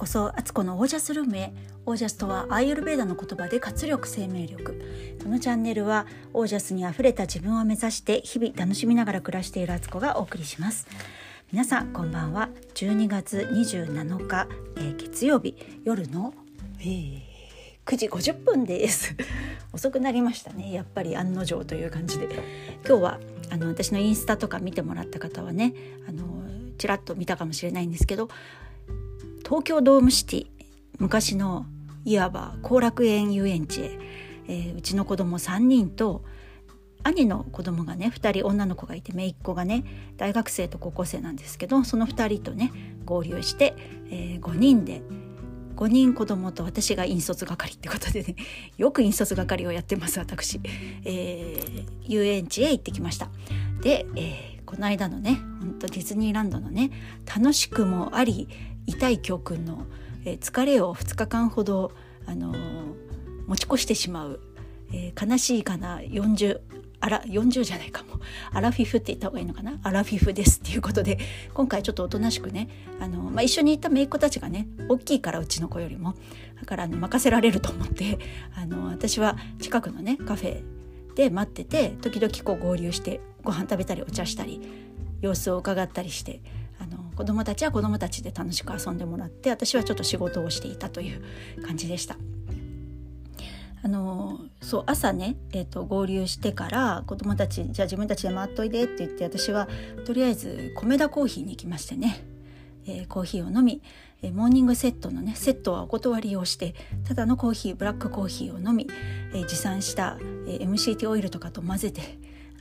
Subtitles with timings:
[0.00, 1.52] こそアツコのオージャスルームへ
[1.84, 4.82] オージャスとはアーユルベーダの言葉で活力生命力。
[5.22, 10.86] このチャンネルはオージャスにあふれた自分を目指して日々楽しみながら暮らしているアツコがお送りします。
[11.52, 12.48] 皆さんこんばんは。
[12.76, 14.48] 12月27日、
[14.78, 16.32] えー、月曜日夜の、
[16.80, 17.20] えー、
[17.84, 19.14] 9時50分です。
[19.74, 20.72] 遅くなりましたね。
[20.72, 22.26] やっぱり案の定という感じで。
[22.88, 25.74] 今日はあの私のインスタとか見てもらった方はね
[26.08, 26.24] あの
[26.78, 28.30] ちらっと見たかもしれないんですけど
[29.50, 30.46] 東京ドームシティ
[31.00, 31.66] 昔の
[32.04, 33.98] いわば後楽園遊園地へ、
[34.46, 36.24] えー、うちの子供3人と
[37.02, 39.82] 兄の子供がね2人女の子がいて姪っ子がね
[40.16, 42.70] 大学生と高校生なんですけどその2人とね
[43.04, 43.74] 合流して、
[44.08, 45.02] えー、5人で
[45.74, 48.36] 5人子供と私が引率係ってことでね
[48.78, 50.60] よく引率係をやってます私、
[51.02, 53.28] えー、遊園地へ行ってきました。
[53.82, 56.92] で、えー、この間のね本当ディズニーランドのね
[57.26, 58.46] 楽しくもあり
[58.86, 59.86] 痛い教訓の、
[60.24, 61.92] 疲れを2日間ほど、
[62.26, 62.58] あのー、
[63.46, 64.40] 持ち越してしまう、
[64.92, 66.60] えー、悲しいかな40
[67.00, 68.20] あら40じゃないかも。
[68.52, 69.78] アラフィフって言った方がいいのかな？
[69.82, 71.18] アラフィフですっていうことで
[71.54, 72.68] 今回ちょっとおとなしくね
[73.00, 76.14] あの、まあ、一緒に行った姪っ子たちがね大きいからうちの子よりも
[76.60, 78.18] だから、ね、任せられると思って
[78.54, 80.62] あの私は近くのねカフェ
[81.14, 84.60] で待ってて時々こう合流してご飯食べたりお茶したり
[85.22, 86.42] 様子を伺ったりして
[87.20, 91.22] 子どもたちは子どもたちで楽しく遊んでもらって私はちょっと仕事をしていたという
[91.62, 92.16] 感じでした。
[93.82, 99.68] あのそう朝ね、えーと、合流してから子どもたちじゃあ自分たちで回っといでって言って私は
[100.06, 102.24] とりあえず米田コーヒーに行きましてね、
[102.86, 103.82] えー、コーヒーを飲み、
[104.22, 106.74] えー、モーニングセットのねセットはお断りをして
[107.06, 108.88] ただのコーヒーブラックコーヒーを飲み、
[109.34, 112.00] えー、持参した、え MCT オイルとかと混ぜて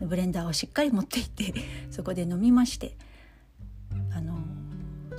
[0.01, 1.53] ブレンダーをしっかり持って行って
[1.91, 2.97] そこで飲みまして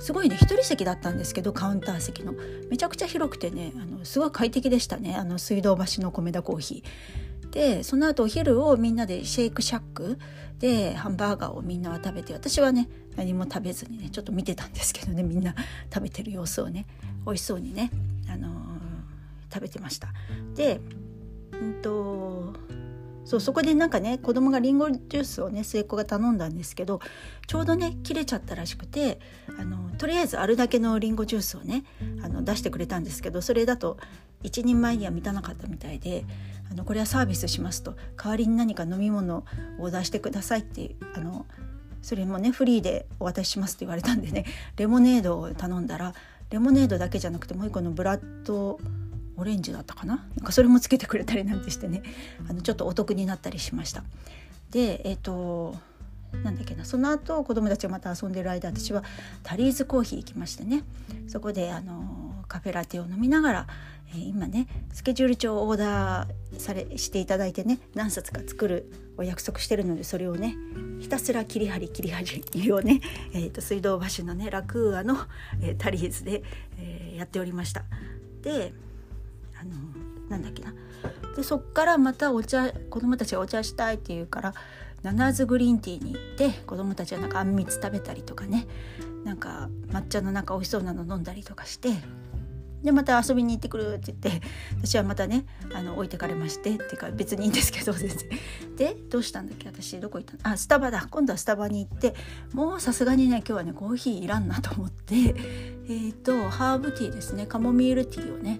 [0.01, 2.33] すごいね一人席だったんですけどカウンター席の
[2.69, 7.49] めちゃくちゃ広くてねあのすごい快適でしたねあの水道橋の米田コーヒー。
[7.51, 10.17] でその後お昼をみんなでシェイクシャック
[10.59, 15.53] でハンバーガーをみんなは食べて私はね何も食べずにねちょっと見てたんですけどねみんな
[15.93, 16.85] 食べてる様子をね
[17.25, 17.91] 美味しそうにね、
[18.29, 20.13] あのー、食べてました。
[20.55, 20.79] で
[21.51, 22.53] うんと
[23.23, 26.99] そうそこでなんかね子供がりんごジュースをね末っ子が頼んだんですけど
[27.47, 29.19] ちょうどね切れちゃったらしくて
[29.59, 31.83] あのとりあえずあるだけのりんごジュースをね
[32.23, 33.97] あの出してくれたんですけどそれだと
[34.43, 36.25] 一人前には満たなかったみたいで
[36.71, 39.43] あのこれはサービスしますと代わりに何か飲み物を
[39.79, 41.45] オーダーしてくださいってあの
[42.01, 44.45] それもねフリーでお渡ししますって言われたんでね
[44.77, 46.13] レモネードを頼んだら
[46.49, 48.79] レモネードだけじゃなくてもう一個のブラッド
[49.41, 50.27] オレンジだったかな？
[50.37, 52.03] なんかそれもつけてくれたりなんてしてね
[52.49, 54.03] あのちょっとお得になったりしました。
[54.71, 55.75] でえっ、ー、と
[56.43, 59.03] なんだっけなその後子供たちがまた遊んでる間私は
[59.43, 60.83] タリーズコーヒー行きましてね
[61.27, 63.67] そこであのカフェラテを飲みながら、
[64.11, 70.55] えー、今ねスケジュール帳をオーダーされしていただいてね何冊か作るお約束してるのでそれをね
[70.99, 73.01] ひたすら切り張り切り張りをね、
[73.33, 75.17] えーと、水道橋のねラクーアの、
[75.61, 76.43] えー、タリーズで、
[76.77, 77.83] えー、やっておりました。
[78.43, 78.73] で
[79.61, 79.71] あの
[80.29, 80.73] なんだっけな。
[81.35, 84.53] でそっからまたお茶子供たちがお茶したいって言うから
[85.03, 88.67] ナナズグリーンティーに行って子供たちはなんかあんみつ食べたりとかね。
[89.23, 91.89] なんか抹茶のなんか美味しそうなの飲んだりとかして
[92.81, 94.47] でまた遊びに行ってくるって言って
[94.81, 95.45] 私はまたね
[95.75, 98.17] あの置いてかれましてっていうか別にいいんですけど全然。
[98.77, 99.67] でどうしたんだっけ？
[99.67, 100.55] 私どこ行ったの？
[100.55, 101.07] あスタバだ。
[101.11, 102.15] 今度はスタバに行って
[102.53, 105.15] もうさすがにね今日はねコーヒーいらんなと思って。
[105.15, 107.45] えっ、ー、とハーブティーですね。
[107.45, 108.59] カモミールティーをね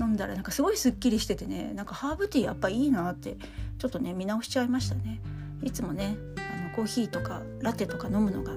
[0.00, 3.36] 飲んだらなんかすごいすっきりしててねなんかハーブティーやっぱいいなって
[3.78, 5.20] ちょっとね見直しちゃいましたね。
[5.62, 8.52] いつもねあのコーヒーとかラテとか飲むのが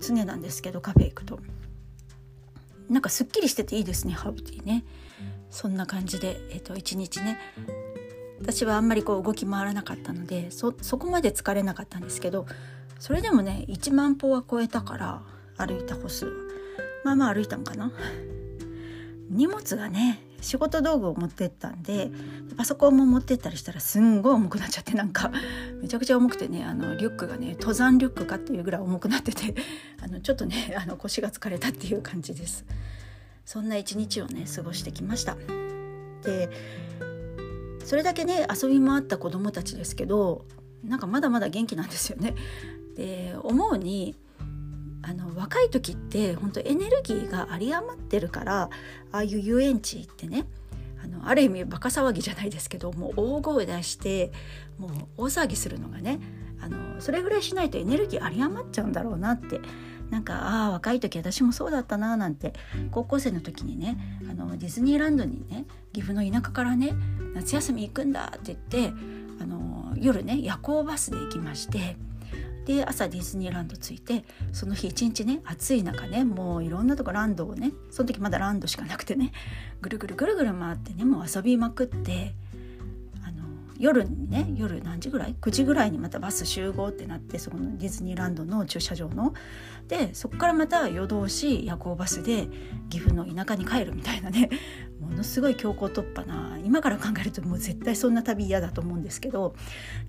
[0.00, 1.40] 常なんですけどカフェ行くと。
[2.88, 4.84] なんかすっきりしてていいですねハーブティーね。
[5.50, 7.38] そんな感じで、えー、と一日ね。
[8.40, 12.46] 私はあんまりこう動き回らなかったのでそこまで疲れなかったんですけど
[12.98, 15.22] それでもね1万歩は超えたから
[15.58, 16.32] 歩いた歩数は。
[17.04, 17.92] まあまあ歩いたんかな。
[19.30, 22.10] 荷物がね仕事道具を持ってったんで
[22.56, 25.30] パソコンも持ってったりしたらすんごい重くなっちゃってなんか
[25.80, 29.54] めちゃくちゃ重くてねあのリュックがね登山リュックかっていうぐらい重くなってて
[30.02, 32.64] あのちょっとねあの腰が疲れたっていう感じです。
[33.44, 35.36] そんな一日をね過ごしてきました。
[36.22, 36.50] で
[37.84, 40.44] それだけね遊び回った子供たちですけど
[40.84, 42.34] なんかまだまだ元気なんですよね。
[42.96, 44.14] で思うに
[45.02, 48.62] あの若い時って本当エネルギーが有り余ってるから
[49.12, 50.46] ああいう遊園地行ってね
[51.02, 54.30] あのある意味バカ騒ぎじゃないですけどもう大声出して
[54.78, 56.20] もう大騒ぎするのがね
[56.60, 59.60] あのそれぐらいしないとエネルギー有り余っちゃうんだろうなって
[60.10, 62.52] なんかああ若い時私もそうだったななんて
[62.90, 63.96] 高校生の時にね
[64.28, 66.92] あのディズニーランドにね岐阜の田舎からね
[67.34, 68.92] 夏休み行くんだって言って
[69.40, 71.96] あの夜ね夜行バスで行きまして
[72.76, 79.32] で朝ディズニーランド着いてその日一日ね暑い中ねもういろんなとこランドをねその時まだランドしかなくてね
[79.80, 82.34] ぐるぐるぐるぐる回ってねもう遊びまくって
[83.80, 89.32] 夜にね夜何時ぐらい？9時ぐらいにまたバス集合ってなってそこのディズニーランドの駐車場の。
[89.88, 92.46] でそこからまた夜通し夜行バスで
[92.90, 94.50] 岐阜の田舎に帰るみたいなね。
[95.00, 96.58] ものすごい強行突破な。
[96.62, 99.54] 今から考えるともう絶対そんな旅嫌だと思うんですけど。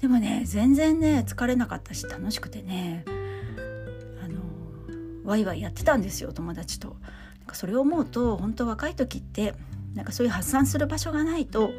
[0.02, 3.06] でもね全然ね疲れなかったし楽しくてね。
[4.22, 4.42] あの
[5.24, 6.98] ワイワイやってたんですよ友達と。
[7.40, 9.56] なんかそれを思うと本当若い時って
[9.94, 11.72] なんかそういう発散する場所がないと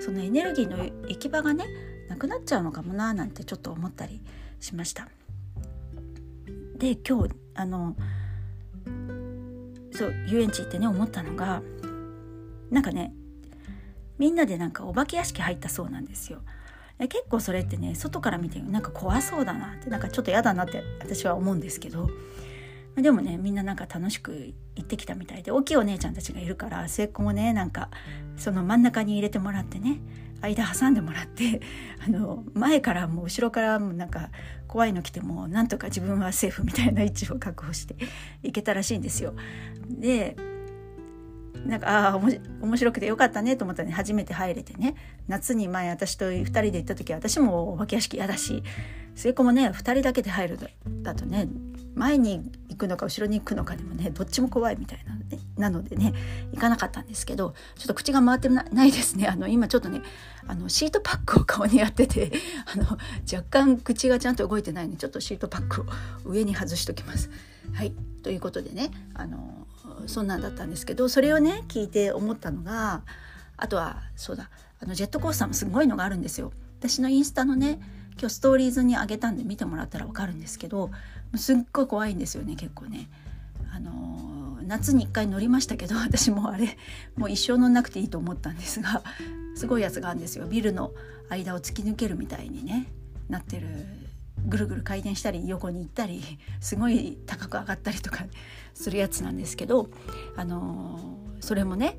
[0.00, 1.66] そのエネルギーの行き場がね
[2.08, 4.20] なくなっちゃうのかもななんてちょっと思ったり
[4.60, 5.08] しました。
[6.78, 7.96] で今日あの
[9.92, 11.62] そう遊園地行ってね思ったのが
[12.70, 13.14] なんかね
[14.18, 16.40] みんなでなんかお化け屋敷入ったそうなんですよ。
[16.98, 22.08] 結構それってね外から見てなんか怖そうだなってなんかちょっと嫌だなって私は思うんですけど
[22.96, 27.90] でもねみんななんか楽しく行ってきたみたいで大きいお姉ちゃんたちがいるから末っ子もねなんか
[28.36, 30.00] その真ん中に入れてもらってね
[30.40, 31.60] 間挟んでもらって
[32.06, 34.30] あの前からも後ろからもなんか
[34.66, 37.96] 怖いの来てもなんとか自分はセーフみたいな位置を確保して
[38.42, 39.34] いけたらしいんですよ。
[39.88, 40.36] で
[41.66, 44.94] なんかああ面白くてよかったねと思ったらね初めて入れてね
[45.26, 48.62] 夏に前私と2人で行った時私もお化け屋敷嫌だし
[49.16, 50.58] 末っ子もね2人だけで入る
[51.02, 51.48] だとね
[51.96, 55.22] 前に行くのか後ろに行くのかでもねどっちも怖いみたいな、ね、
[55.56, 56.12] なのでね
[56.52, 60.02] 行かなかったんですけどちょっと口が回ってないですねあの今ちょっとね
[60.46, 62.30] あのシートパックを顔にやってて
[62.72, 62.84] あの
[63.32, 65.86] 若干口がちゃんと動いてないのでちょっとシートパックを
[66.26, 67.30] 上に外しときます。
[67.72, 69.66] はいということでねあの
[70.06, 73.02] そんなんだったんですけどそれをね聞いて思ったのが
[73.56, 74.50] あとはそうだ
[74.80, 76.52] あのジェットコースターもすごいのがあるんですよ。
[76.78, 77.80] 私のインスタのね
[78.18, 80.90] 今日ストーリーズにあげたんで見てもらったら分かるんですけど
[81.34, 83.08] すっごい怖いんですよね結構ね。
[83.74, 86.78] あの夏に1回乗りましたけど私もあれ
[87.14, 89.02] もう一生乗んなくていいと思ったんですが
[89.54, 90.92] すごいやつがあるんですよビルの
[91.28, 92.86] 間を突き抜けるみたいにね
[93.28, 93.66] なってる
[94.46, 96.22] ぐるぐる回転したり横に行ったり
[96.60, 98.24] すごい高く上がったりとか
[98.72, 99.90] するやつなんですけど
[100.36, 101.98] あのそれもね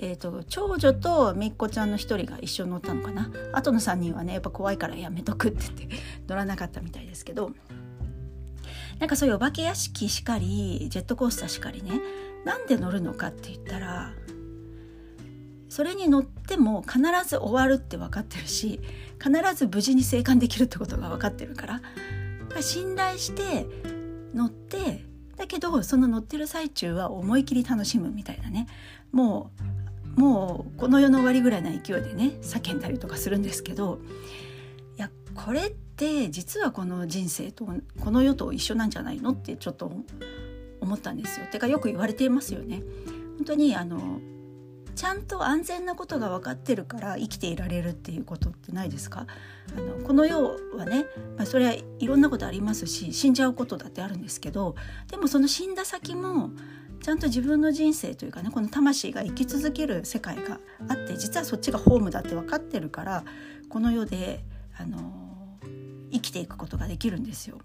[0.00, 3.30] えーと、長女とめっ子ちゃんの1人が一緒に乗ったのかな。
[3.52, 5.96] あとの3人はねやっぱ怖いからやめとくって言って
[6.28, 7.52] 乗らなかったみたいですけど。
[8.98, 12.00] なんかそういうお化け屋敷しかりジェットコースターしかりね
[12.44, 14.12] なんで乗るのかって言ったら
[15.68, 18.80] それに乗っても必ず終わるって分かってるし
[19.22, 21.80] 必ず無事に生還できるってことが分かってるから
[22.60, 23.66] 信頼して
[24.34, 25.04] 乗って
[25.36, 28.66] だけどその乗ってる最中は思い切り楽しむみたいなね。
[29.12, 29.77] もう
[30.16, 34.00] もうこの世の終わりぐらいな勢いでね叫んだりとかするんですけど
[34.96, 37.68] いやこれって実はこの人生と
[38.00, 39.92] この世と一緒なんじゃないのってちょっと
[40.80, 41.46] 思ったんですよ。
[41.50, 42.82] てかよく言われていますよね。
[43.36, 44.20] 本当にあの
[44.94, 49.26] ちゃんと安全なことが分かってるから生きていられるっていうことってないですか？
[49.76, 51.06] あのこの世はね、
[51.36, 54.74] まあ、それはいろんなことありますし死んじゃうことだってあるんですけど
[55.08, 56.50] でもその死んだ先も
[57.02, 63.24] ちゃんと自分の人生というかねこの魂が生き続ける世界があって実はそっちがホームだって分かってるから
[63.68, 64.44] この世で
[64.76, 65.28] あの
[66.12, 67.58] 生きていくことができるんですよ。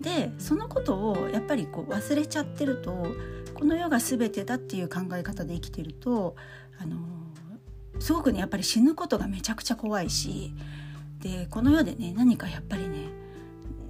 [0.00, 3.06] でそのことをやっぱりこう忘れちゃってると
[3.54, 6.36] この世が全てだっていう考え方で生きてると
[6.78, 6.98] あの
[7.98, 10.52] すごくねやっぱり死ぬことがめちゃくちゃ怖いし
[11.20, 13.08] でこの世でね何かやっぱりね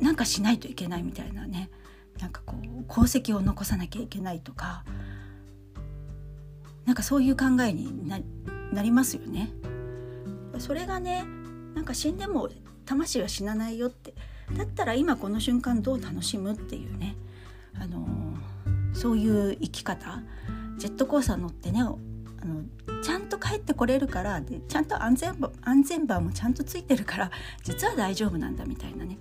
[0.00, 1.70] なんかしないといけないみたいなね
[2.18, 4.84] なんかこう功績を残さなきゃいけないとか
[6.84, 8.20] なんかそういう考えにな
[8.82, 9.50] りますよね。
[10.58, 11.24] それがね
[11.74, 12.48] なんか死んでも
[12.84, 14.14] 魂は死なないよって。
[14.56, 17.16] だったら今この瞬間どう楽しむっていうね、
[17.74, 18.06] あの
[18.92, 20.22] そういう生き方。
[20.78, 21.96] ジェットコースター乗ってねあの
[23.02, 27.30] ちゃんと帰ってこれるからでちゃんと安全安全バーもちゃんとついてるから
[27.64, 29.18] 実は大丈夫なんだみたいなね。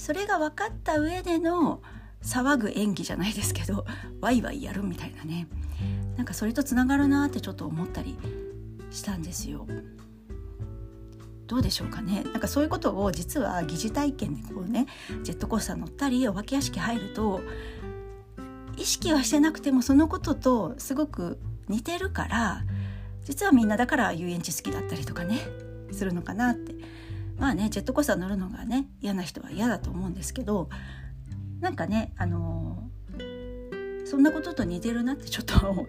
[0.00, 1.82] それが分かった上での
[2.22, 3.84] 騒ぐ演技じゃないですけど
[4.22, 5.46] ワイワイやるみたいなね
[6.16, 8.16] なんかそれとつながるなってちょっと思ったり
[8.90, 9.66] したんですよ。
[11.46, 14.86] どうでしょうかねなんかそういうことを実は疑似体験でこうね
[15.22, 17.40] ジェットコースター乗ったりお化け屋敷入ると
[18.76, 21.38] 意識はしてなくてもそのこととすごく
[21.68, 22.64] 似てるから
[23.24, 25.40] 実はみんなだから遊園地好きだったりとかね
[25.90, 26.74] するのかなって
[27.40, 30.68] まあねジェットコースター乗るのがね嫌な人は嫌だと思うんですけど
[31.60, 32.88] なんかねあの
[34.04, 35.86] そんなことと似てるなってちょっと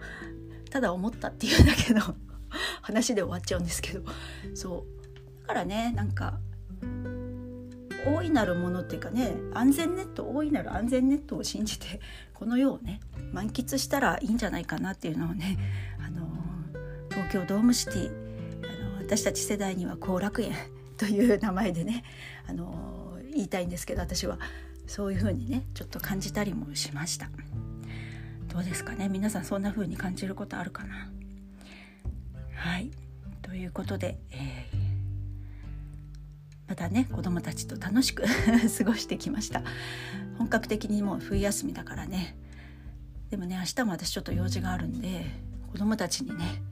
[0.70, 2.00] ただ思ったっていうだけの
[2.80, 4.02] 話で終わっちゃうんですけど
[4.54, 5.42] そう。
[5.42, 6.38] だからねなんか
[8.06, 12.00] 大いなるものっていうかね安全ネット大いなる安全ネットを信じて
[12.32, 13.00] この世をね
[13.32, 15.58] 満喫したらいいんじゃないかなっていうのをね
[16.04, 16.26] あの
[17.10, 20.52] 東京ドームシティあの私たち世代には後楽園
[21.02, 22.04] という名前でね
[22.46, 24.38] あの言いたいんですけど私は。
[24.84, 27.30] そういう風にねちょっと感じたりもしました。
[28.52, 29.08] どうですかね？
[29.08, 31.08] 皆さんそんな風に感じることあるかな？
[32.54, 32.90] はい。
[33.42, 34.82] ということで、えー
[36.68, 38.22] またね子どもたちと楽しく
[38.78, 39.62] 過ごしてきました。
[40.38, 42.36] 本格的にもう冬休みだからね。
[43.30, 45.26] でもね明日も私ちょっと用事があるんで
[45.70, 46.62] 子どもたちにね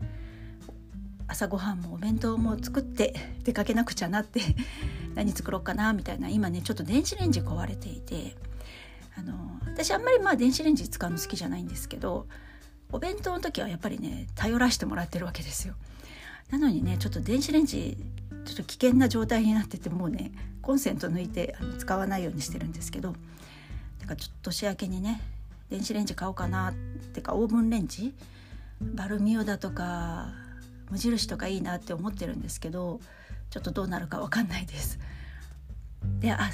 [1.30, 4.40] 朝ごはんもお弁当も作って出かけなくちゃなって
[5.14, 8.36] 何作ろうかなみたいな今ねちょっと電子レンジ壊れていて
[9.16, 12.26] あの私あんまりまあ電子レンジ使うの好きじゃないんですけど
[12.90, 15.74] お弁当の時はやっぱりね頼らせてもらってるわけですよ。
[16.50, 17.96] なのにねちょっと電子レンジ
[18.44, 20.32] ちょっと危険な状態になっててもうね
[20.62, 23.14] コンセント抜いてあの使わないようにしてるんですけど
[24.00, 25.20] だからちょっと年明けにね
[25.68, 26.74] 電子レンジ買おうかなっ
[27.12, 28.12] てかオーブンレンジ？
[28.80, 30.32] バルミオだとか
[30.90, 33.00] 無印とかいいなって思ってるんですけど
[33.50, 34.98] ちょっとどうなるか分かんないです。
[36.20, 36.50] であ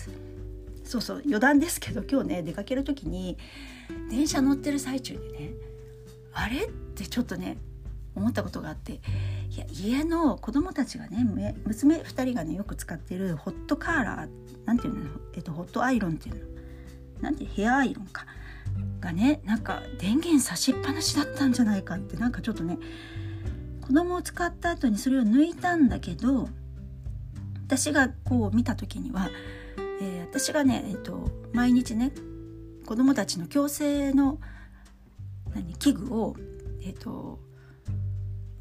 [0.85, 3.37] そうそう余談ですけど今日ね出かける時に
[4.11, 5.51] 電車乗ってる最中にね
[6.33, 7.57] あれってちょっとね
[8.15, 8.93] 思ったことがあって
[9.51, 15.01] いや家の子供たちがね娘2人がねよく使ってるホットカーラーなんていうの、
[15.35, 17.23] えっと、ホットアイロンっていうの？
[17.23, 18.27] なんてヘアアイロンか？
[19.01, 22.79] がねなんか電源差しっぱなしだったんじゃないかってなんかちょっとね
[23.87, 26.49] 子供を使った後にそれを抜いたんだけど
[27.67, 29.29] 私がこう見た時には、
[30.01, 32.13] えー、私がね、えっと、毎日ね
[32.85, 34.39] 子供たちの矯正の
[35.55, 36.35] 何器具を、
[36.83, 37.39] えっと、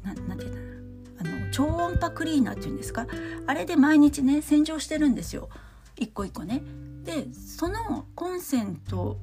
[0.02, 3.06] ななんて言うんだあの超音波クリーナーっていうんですか？
[3.46, 5.48] あれで毎日ね洗浄してるんですよ
[5.96, 6.62] 一個一個ね。
[7.04, 9.18] でそのコンセント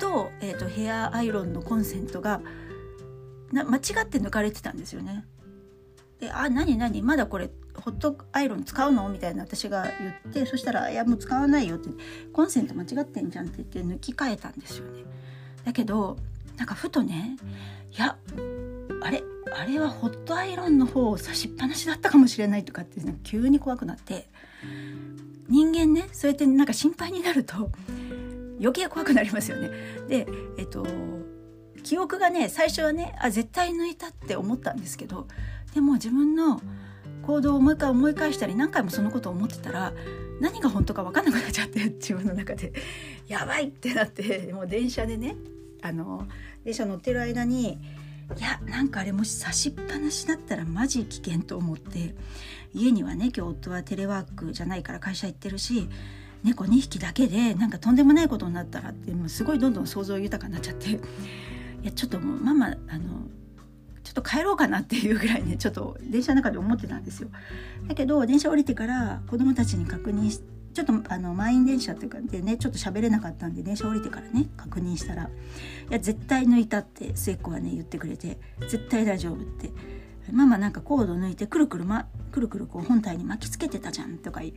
[0.00, 2.40] と,、えーと、ヘアアイロンのコンセントが
[3.52, 5.24] な間違って抜かれてたんですよね。
[6.20, 11.90] で「あ何何まだこれホットアイロン使うの?」みたいな私が言ってそしたら「いやもう使わないよ」って
[12.32, 15.04] 「コンセント間違ってんじゃん」って言って抜き替えたんですよね。
[15.64, 16.16] だけど
[16.56, 17.36] なんかふとね
[17.96, 18.16] いや
[19.00, 19.22] あれ
[19.54, 24.28] あれはホットアイロンの方を差しっぱなしだったかもしれないとかって急に怖くなって
[25.48, 27.70] 人間ねそうやってなんか心配になると
[28.60, 29.70] 余計怖くなりますよね。
[30.08, 30.26] で
[30.58, 30.84] えっと
[31.82, 35.26] 記憶がね最初はねあ絶対抜いたって思ったんですけど
[35.74, 36.60] でも自分の
[37.22, 39.92] 行動をもう一回思い返したり何回もそのことを思ってたら
[40.40, 42.72] 何が本当か分かんなくなっちゃって 自分の中で。
[43.28, 45.36] やばいってなってもう電車でね
[45.82, 46.26] あの
[46.64, 47.78] 電車乗ってる間に
[48.36, 52.14] いやなんかあれもし差しっぱなしだったらマジ危険と思って
[52.74, 55.88] 家にはね今日夫はテレワークじゃないから会社行ってるし
[56.42, 61.00] 猫2匹だけでなんかとんでもないことになったらってもうすごいどんどん想像豊かになっちゃって。
[61.88, 63.28] やちょっともうママあの
[64.04, 67.28] ちょっと帰ろうかなっていうぐらいねちょっと電車の中で思ってたんですよ。
[67.86, 70.40] だけど電車降りてから子供たちに確認し
[70.72, 75.24] ちょっとあの満員電車っていうかでねちょっと喋れなかったんで電車降りてからね確認したら
[75.90, 78.38] 「いや絶対抜いた」って末っ子はね言ってくれて
[78.70, 79.72] 「絶対大丈夫」って
[80.32, 84.52] 「ママなんかコード抜いてくるくる、ま、くるくるこう本体に巻きつけてたじゃん」とか「え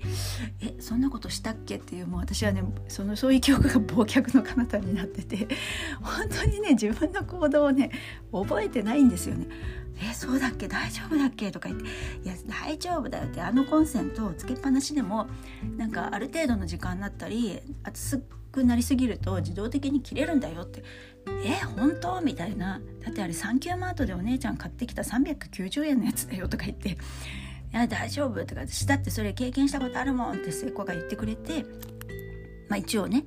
[0.80, 5.48] そんなことしたっけ?」っていうもう私はねそのそういう記憶が忘却の彼方になってて
[6.02, 7.92] 本当にね自分の行動をね
[8.32, 9.48] 覚えてないんですよね。
[10.04, 10.68] えそうだっけ？
[10.68, 11.86] 大丈夫だっけ?」とか言って
[12.24, 15.28] 「いや大丈夫だよ」ってあのコンセントをつけっぱなしでも
[15.78, 20.84] なんかある程度の時間になったり熱くなりすぎると自動的に切れるんだよって
[21.46, 22.82] 「え本当?」みたいな。
[23.04, 26.96] だってあれサンキューマートでお姉ちゃん買ってきた390円のやつだよとか言って「い
[27.72, 31.66] や大丈夫」とか私だってそれ経験したことあるもんって末っ子が言ってくれて。
[32.70, 33.26] まあ一応ね。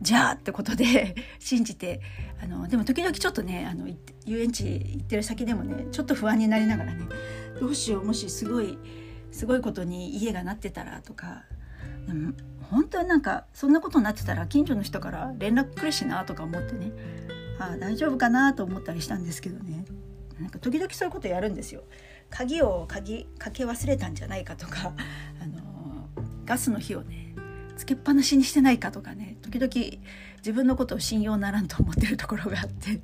[0.00, 2.00] じゃあってことで 信じて。
[2.40, 3.88] あのでも時々ちょっとねあの
[4.24, 7.04] 遊園地行ってる先でもねちょっと不安になりながらね。
[7.60, 8.78] どうしようもしすごい
[9.32, 11.44] すごいことに家がなってたらとか。
[12.70, 16.92] 本当になんかそんなことになってたら近所の人から連絡来るしなとか思ってね。
[17.58, 19.84] ああ大丈夫かなと思ったりしたんですけどね。
[20.38, 21.82] なんか時々そういうことやるんですよ。
[22.30, 24.92] 鍵を鍵かけ忘れたんじゃないかとか
[25.42, 26.08] あの
[26.44, 27.34] ガスの火をね
[27.76, 29.72] つけっぱなしにしてないかとかね時々
[30.38, 33.00] 自分のことを信用ならんと思ってるところがあって。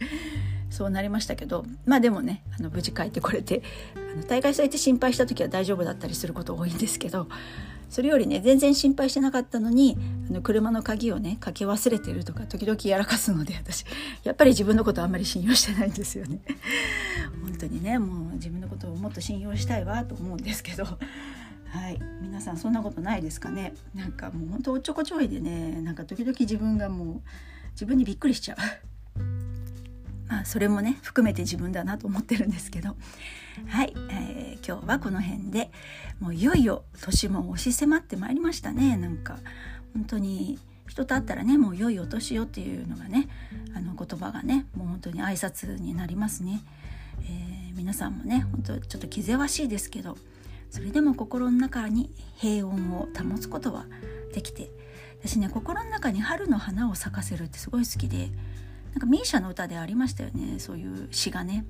[0.75, 3.63] そうなりましたけどまあでもねあの無事帰ってこれて
[3.95, 7.29] あの大概そうやって心配した時は大丈夫だったりすること多いんですけど
[7.89, 9.97] それよりね全然心配してなかったのに
[10.29, 13.85] あの車の鍵をねかけ忘れてるとか時々やらかすので私
[14.25, 16.41] やっぱり自分のことあんまり信用してないんですよね。
[17.41, 20.85] 本当にねもう自分のことをもっと信用したいわと思うんですけど。
[20.85, 23.75] はい、皆さんそんなことないですかね？
[23.97, 27.21] なんかもうほんとおっちょこちょいでねなんか時々自分がもう
[27.73, 28.59] 自分にびっくりしちゃう
[30.45, 32.97] それもね含めて自分だなと思ってるんですけど。
[33.69, 35.71] はい、えー、今日はこの辺で
[36.19, 38.97] もういよいよ年も押し迫ってまいりましたね。
[38.97, 39.39] なんか
[39.95, 40.59] 本当に
[40.89, 43.29] 人と会ったらねもう良いお年よっていうのがね
[43.75, 46.61] あの言葉がねもう本当に挨拶になりますね、
[47.23, 50.17] えー、皆さんもね本当ちょっと気ぜわしいですけど
[50.71, 53.87] それでも心の中に平穏を保つことは
[54.35, 54.71] できて
[55.21, 58.31] 私ね心の中に春の花を咲かせるってすごい好きで
[58.95, 61.65] なんかミーシャの歌でありましたよねそういう詩がね。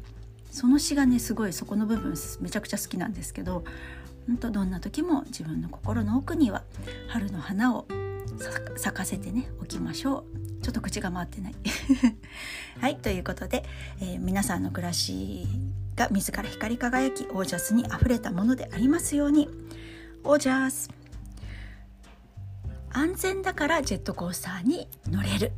[0.51, 3.65] その詩がねすごいそこの部分めちゃくちゃ好きなんですけど
[4.29, 6.63] 本当どんな時も自分の心の奥には
[7.09, 7.89] 春の花を
[8.77, 10.45] 咲かせてねおきましょう。
[10.63, 11.55] ちょっと口が回ってない。
[12.81, 13.65] はいということで、
[14.01, 15.47] えー、皆さんの暮らし
[15.97, 19.49] が自ら光り輝きオージャスにあふれたものでありますように。
[20.25, 20.91] オージャス。
[22.91, 25.53] 安全だからジェットコースターに乗れる。